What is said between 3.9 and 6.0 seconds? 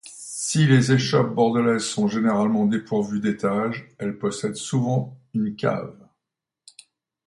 elles possèdent souvent une cave.